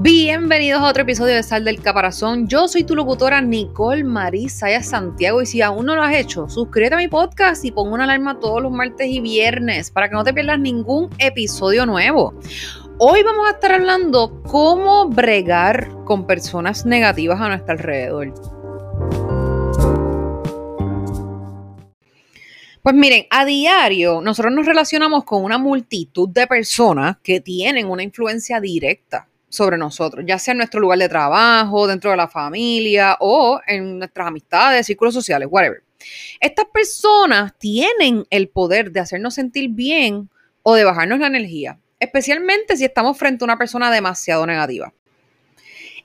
[0.00, 2.46] Bienvenidos a otro episodio de Sal del Caparazón.
[2.46, 6.94] Yo soy tu locutora Nicole Marisaya Santiago y si aún no lo has hecho, suscríbete
[6.94, 10.22] a mi podcast y pon una alarma todos los martes y viernes para que no
[10.22, 12.32] te pierdas ningún episodio nuevo.
[13.00, 18.32] Hoy vamos a estar hablando cómo bregar con personas negativas a nuestro alrededor.
[22.84, 28.04] Pues miren, a diario nosotros nos relacionamos con una multitud de personas que tienen una
[28.04, 33.16] influencia directa sobre nosotros, ya sea en nuestro lugar de trabajo, dentro de la familia
[33.20, 35.82] o en nuestras amistades, círculos sociales, whatever.
[36.40, 40.28] Estas personas tienen el poder de hacernos sentir bien
[40.62, 44.92] o de bajarnos la energía, especialmente si estamos frente a una persona demasiado negativa.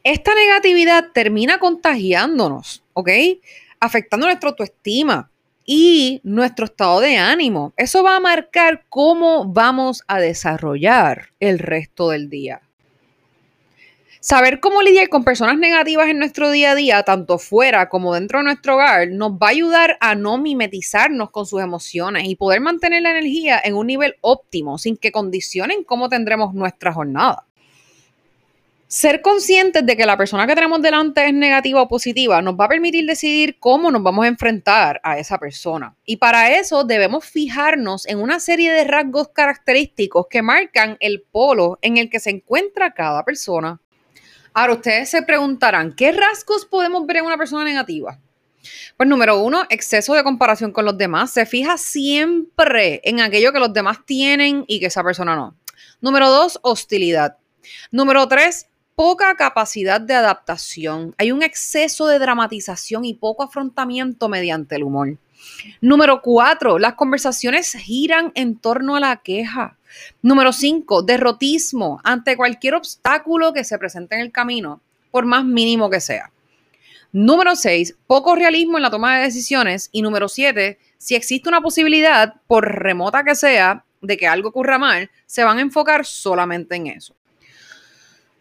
[0.04, 3.10] Esta negatividad termina contagiándonos, ¿ok?
[3.80, 5.30] Afectando nuestra autoestima
[5.66, 7.74] y nuestro estado de ánimo.
[7.78, 12.62] Eso va a marcar cómo vamos a desarrollar el resto del día.
[14.24, 18.40] Saber cómo lidiar con personas negativas en nuestro día a día, tanto fuera como dentro
[18.40, 22.62] de nuestro hogar, nos va a ayudar a no mimetizarnos con sus emociones y poder
[22.62, 27.46] mantener la energía en un nivel óptimo sin que condicionen cómo tendremos nuestra jornada.
[28.88, 32.64] Ser conscientes de que la persona que tenemos delante es negativa o positiva nos va
[32.64, 35.98] a permitir decidir cómo nos vamos a enfrentar a esa persona.
[36.06, 41.78] Y para eso debemos fijarnos en una serie de rasgos característicos que marcan el polo
[41.82, 43.82] en el que se encuentra cada persona.
[44.54, 48.20] Ahora, ustedes se preguntarán, ¿qué rasgos podemos ver en una persona negativa?
[48.96, 51.32] Pues número uno, exceso de comparación con los demás.
[51.32, 55.56] Se fija siempre en aquello que los demás tienen y que esa persona no.
[56.02, 57.38] Número dos, hostilidad.
[57.92, 61.16] Número tres, poca capacidad de adaptación.
[61.18, 65.18] Hay un exceso de dramatización y poco afrontamiento mediante el humor.
[65.82, 69.78] Número cuatro, las conversaciones giran en torno a la queja.
[70.22, 75.90] Número cinco, derrotismo ante cualquier obstáculo que se presente en el camino, por más mínimo
[75.90, 76.32] que sea.
[77.12, 79.90] Número seis, poco realismo en la toma de decisiones.
[79.92, 84.78] Y número siete, si existe una posibilidad, por remota que sea, de que algo ocurra
[84.78, 87.16] mal, se van a enfocar solamente en eso.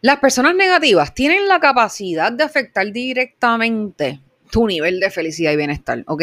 [0.00, 4.20] Las personas negativas tienen la capacidad de afectar directamente
[4.52, 6.22] tu nivel de felicidad y bienestar, ¿ok?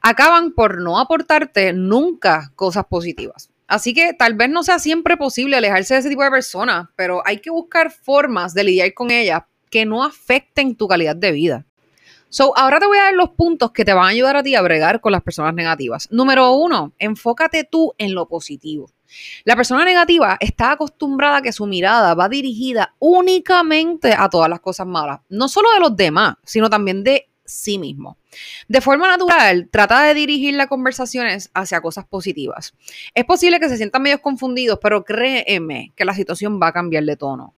[0.00, 3.50] Acaban por no aportarte nunca cosas positivas.
[3.68, 7.22] Así que tal vez no sea siempre posible alejarse de ese tipo de personas, pero
[7.24, 11.64] hay que buscar formas de lidiar con ellas que no afecten tu calidad de vida.
[12.28, 14.56] So, ahora te voy a dar los puntos que te van a ayudar a ti
[14.56, 16.08] a bregar con las personas negativas.
[16.10, 18.90] Número uno, enfócate tú en lo positivo.
[19.44, 24.60] La persona negativa está acostumbrada a que su mirada va dirigida únicamente a todas las
[24.60, 28.18] cosas malas, no solo de los demás, sino también de sí mismo.
[28.68, 32.74] De forma natural, trata de dirigir las conversaciones hacia cosas positivas.
[33.14, 37.04] Es posible que se sientan medio confundidos, pero créeme que la situación va a cambiar
[37.04, 37.54] de tono.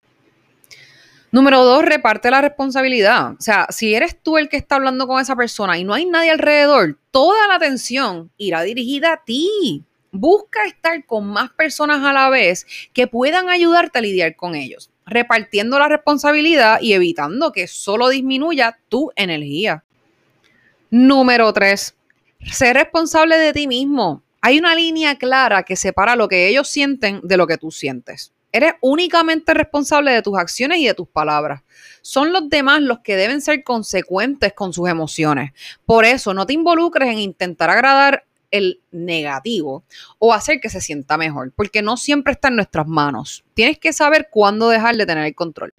[1.33, 3.33] Número dos, reparte la responsabilidad.
[3.33, 6.05] O sea, si eres tú el que está hablando con esa persona y no hay
[6.05, 9.83] nadie alrededor, toda la atención irá dirigida a ti.
[10.11, 14.91] Busca estar con más personas a la vez que puedan ayudarte a lidiar con ellos,
[15.07, 19.85] repartiendo la responsabilidad y evitando que solo disminuya tu energía.
[20.91, 21.95] Número tres,
[22.51, 24.23] ser responsable de ti mismo.
[24.41, 28.33] Hay una línea clara que separa lo que ellos sienten de lo que tú sientes.
[28.51, 31.63] Eres únicamente responsable de tus acciones y de tus palabras.
[32.03, 35.53] Son los demás los que deben ser consecuentes con sus emociones.
[35.87, 39.83] Por eso, no te involucres en intentar agradar el negativo
[40.21, 43.43] o hacer que se sienta mejor, porque no siempre está en nuestras manos.
[43.55, 45.75] Tienes que saber cuándo dejar de tener el control.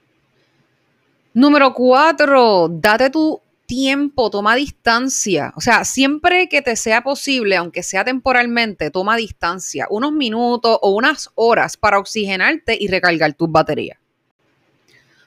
[1.34, 5.54] Número cuatro, date tu tiempo, toma distancia.
[5.56, 10.92] O sea, siempre que te sea posible, aunque sea temporalmente, toma distancia, unos minutos o
[10.92, 13.98] unas horas para oxigenarte y recargar tus baterías.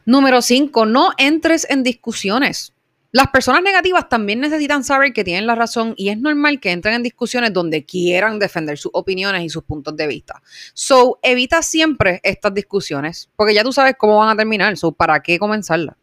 [0.05, 2.73] Número cinco, no entres en discusiones.
[3.17, 6.97] Las personas negativas también necesitan saber que tienen la razón y es normal que entren
[6.97, 10.43] en discusiones donde quieran defender sus opiniones y sus puntos de vista.
[10.75, 14.77] So, evita siempre estas discusiones porque ya tú sabes cómo van a terminar.
[14.77, 15.97] So, ¿para qué comenzarlas?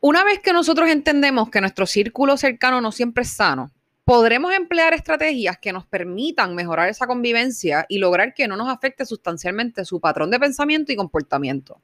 [0.00, 3.70] Una vez que nosotros entendemos que nuestro círculo cercano no siempre es sano,
[4.04, 9.06] podremos emplear estrategias que nos permitan mejorar esa convivencia y lograr que no nos afecte
[9.06, 11.80] sustancialmente su patrón de pensamiento y comportamiento.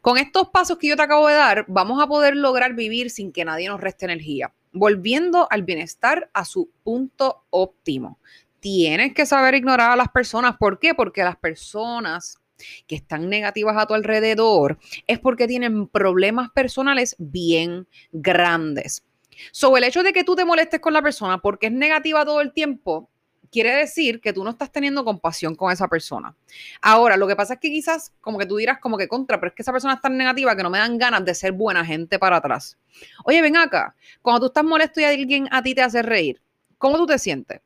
[0.00, 3.32] Con estos pasos que yo te acabo de dar, vamos a poder lograr vivir sin
[3.32, 8.18] que nadie nos reste energía, volviendo al bienestar a su punto óptimo.
[8.60, 10.56] Tienes que saber ignorar a las personas.
[10.58, 10.94] ¿Por qué?
[10.94, 12.38] Porque las personas
[12.86, 19.04] que están negativas a tu alrededor es porque tienen problemas personales bien grandes.
[19.52, 22.40] Sobre el hecho de que tú te molestes con la persona porque es negativa todo
[22.40, 23.08] el tiempo,
[23.50, 26.34] quiere decir que tú no estás teniendo compasión con esa persona.
[26.80, 29.50] Ahora, lo que pasa es que quizás como que tú dirás como que contra, pero
[29.50, 31.84] es que esa persona es tan negativa que no me dan ganas de ser buena
[31.84, 32.78] gente para atrás.
[33.24, 36.40] Oye, ven acá, cuando tú estás molesto y alguien a ti te hace reír,
[36.76, 37.60] ¿cómo tú te sientes?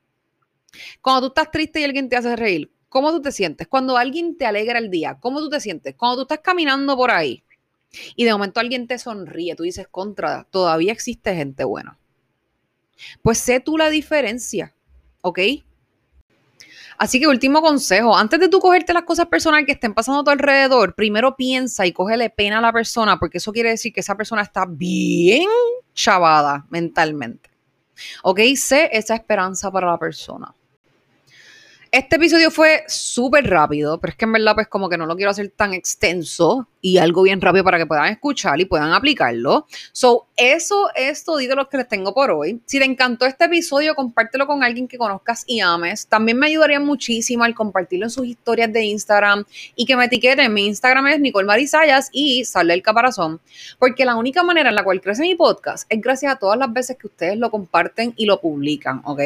[1.01, 3.69] Cuando tú estás triste y alguien te hace reír, ¿cómo tú te sientes?
[3.69, 5.95] Cuando alguien te alegra el día, ¿cómo tú te sientes?
[5.97, 7.43] Cuando tú estás caminando por ahí
[8.17, 11.99] y de momento alguien te sonríe, tú dices contra, todavía existe gente buena.
[13.23, 14.75] Pues sé tú la diferencia,
[15.23, 15.39] ¿ok?
[16.99, 20.25] Así que último consejo, antes de tú cogerte las cosas personales que estén pasando a
[20.25, 24.01] tu alrededor, primero piensa y cógele pena a la persona, porque eso quiere decir que
[24.01, 25.49] esa persona está bien
[25.95, 27.51] chavada mentalmente.
[28.23, 28.41] ¿Ok?
[28.57, 30.55] Sé esa esperanza para la persona.
[31.91, 35.17] Este episodio fue súper rápido, pero es que en verdad pues como que no lo
[35.17, 39.67] quiero hacer tan extenso y algo bien rápido para que puedan escuchar y puedan aplicarlo.
[39.93, 42.61] So, eso es todo lo que les tengo por hoy.
[42.67, 46.09] Si te encantó este episodio, compártelo con alguien que conozcas y ames.
[46.09, 49.45] También me ayudaría muchísimo al compartirlo en sus historias de Instagram
[49.77, 50.53] y que me etiqueten.
[50.53, 53.41] Mi Instagram es Nicole Marisayas y sale el caparazón.
[53.79, 56.73] Porque la única manera en la cual crece mi podcast es gracias a todas las
[56.73, 59.21] veces que ustedes lo comparten y lo publican, ¿ok?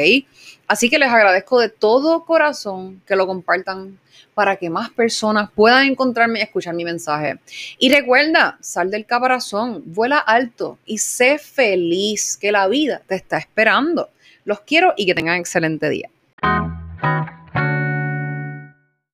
[0.67, 3.97] Así que les agradezco de todo corazón que lo compartan
[4.33, 7.39] para que más personas puedan encontrarme y escuchar mi mensaje.
[7.77, 13.37] Y recuerda, sal del caparazón, vuela alto y sé feliz que la vida te está
[13.37, 14.09] esperando.
[14.45, 16.09] Los quiero y que tengan excelente día.